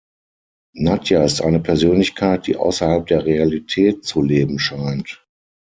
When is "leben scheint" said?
4.23-5.23